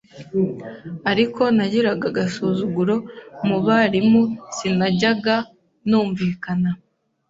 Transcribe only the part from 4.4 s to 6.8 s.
sinajyaga numvikana